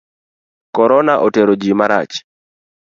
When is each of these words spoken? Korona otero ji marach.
Korona 0.75 1.13
otero 1.25 1.53
ji 1.61 1.71
marach. 1.79 2.13